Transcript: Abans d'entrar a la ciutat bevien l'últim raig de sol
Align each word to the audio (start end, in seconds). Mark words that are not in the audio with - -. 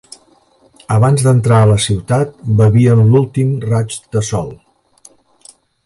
Abans 0.95 1.25
d'entrar 1.27 1.59
a 1.65 1.67
la 1.71 1.75
ciutat 1.85 2.33
bevien 2.63 3.05
l'últim 3.13 3.55
raig 3.69 3.99
de 4.17 4.25
sol 4.33 4.51